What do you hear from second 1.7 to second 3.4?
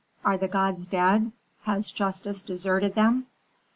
justice deserted them?"